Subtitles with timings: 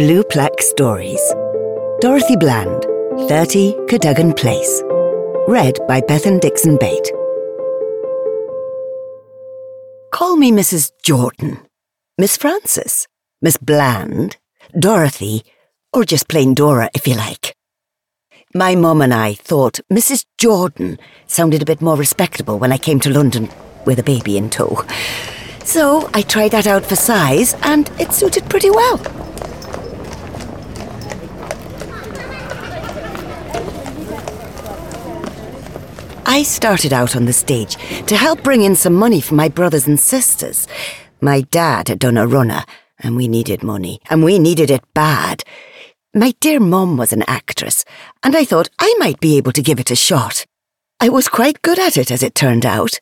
[0.00, 1.20] Blue Plaque Stories.
[2.00, 2.86] Dorothy Bland,
[3.28, 4.82] 30 Cadogan Place.
[5.46, 7.12] Read by Bethan Dixon Bate.
[10.10, 10.90] Call me Mrs.
[11.02, 11.58] Jordan,
[12.16, 13.08] Miss Frances,
[13.42, 14.38] Miss Bland,
[14.72, 15.42] Dorothy,
[15.92, 17.54] or just plain Dora if you like.
[18.54, 20.24] My mum and I thought Mrs.
[20.38, 23.50] Jordan sounded a bit more respectable when I came to London
[23.84, 24.82] with a baby in tow.
[25.62, 29.19] So I tried that out for size and it suited pretty well.
[36.30, 37.74] I started out on the stage
[38.06, 40.68] to help bring in some money for my brothers and sisters.
[41.20, 42.62] My dad had done a runner,
[43.00, 45.42] and we needed money, and we needed it bad.
[46.14, 47.84] My dear mum was an actress,
[48.22, 50.46] and I thought I might be able to give it a shot.
[51.00, 53.00] I was quite good at it, as it turned out.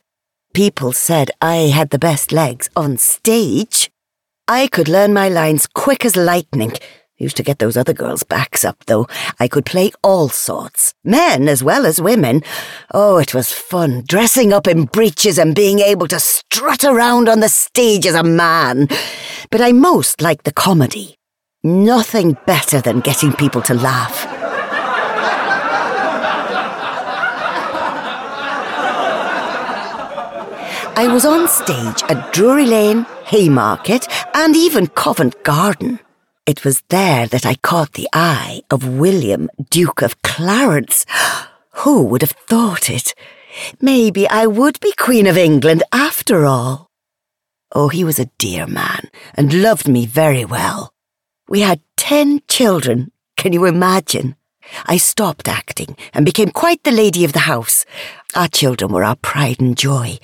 [0.54, 3.90] People said I had the best legs on stage.
[4.48, 6.72] I could learn my lines quick as lightning,
[7.20, 9.08] Used to get those other girls' backs up, though.
[9.40, 12.44] I could play all sorts, men as well as women.
[12.94, 17.40] Oh, it was fun, dressing up in breeches and being able to strut around on
[17.40, 18.86] the stage as a man.
[19.50, 21.16] But I most liked the comedy.
[21.64, 24.24] Nothing better than getting people to laugh.
[30.96, 35.98] I was on stage at Drury Lane, Haymarket, and even Covent Garden.
[36.48, 41.04] It was there that I caught the eye of William, Duke of Clarence.
[41.84, 43.14] Who would have thought it?
[43.82, 46.88] Maybe I would be Queen of England after all.
[47.72, 50.94] Oh, he was a dear man and loved me very well.
[51.50, 53.12] We had ten children.
[53.36, 54.34] Can you imagine?
[54.86, 57.84] I stopped acting and became quite the lady of the house.
[58.34, 60.16] Our children were our pride and joy.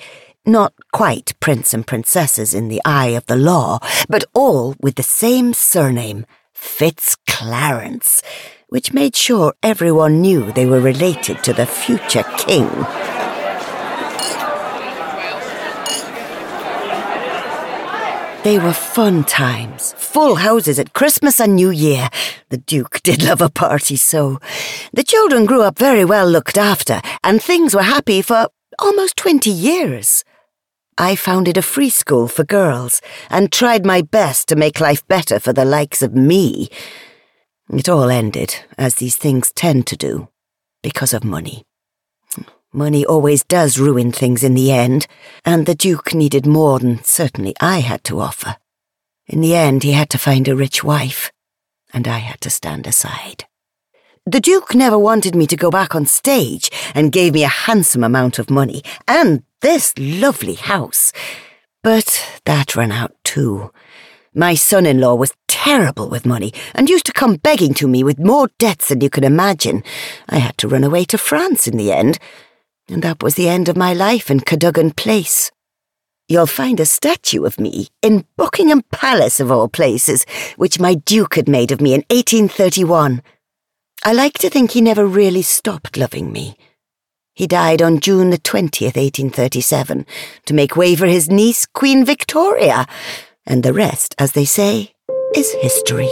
[0.47, 5.01] Not quite prince and princesses in the eye of the law, but all with the
[5.01, 8.21] same surname, Fitzclarence,
[8.69, 12.69] which made sure everyone knew they were related to the future king.
[18.43, 22.09] They were fun times, full houses at Christmas and New Year.
[22.49, 24.39] The Duke did love a party so.
[24.93, 29.49] The children grew up very well looked after, and things were happy for almost 20
[29.49, 30.23] years.
[30.97, 35.39] I founded a free school for girls and tried my best to make life better
[35.39, 36.69] for the likes of me.
[37.69, 40.29] It all ended, as these things tend to do,
[40.81, 41.65] because of money.
[42.71, 45.07] Money always does ruin things in the end,
[45.43, 48.57] and the Duke needed more than certainly I had to offer.
[49.27, 51.31] In the end, he had to find a rich wife,
[51.93, 53.45] and I had to stand aside.
[54.27, 58.03] The Duke never wanted me to go back on stage and gave me a handsome
[58.03, 61.13] amount of money and this lovely house.
[61.83, 63.71] But that ran out too.
[64.33, 68.03] My son in law was terrible with money and used to come begging to me
[68.03, 69.83] with more debts than you can imagine.
[70.27, 72.17] I had to run away to France in the end,
[72.89, 75.51] and that was the end of my life in Cadogan Place.
[76.27, 80.25] You'll find a statue of me in Buckingham Palace, of all places,
[80.55, 83.21] which my Duke had made of me in 1831.
[84.07, 86.55] I like to think he never really stopped loving me.
[87.33, 90.05] He died on June the 20th, 1837,
[90.45, 92.85] to make way for his niece, Queen Victoria.
[93.47, 94.93] And the rest, as they say,
[95.35, 96.11] is history.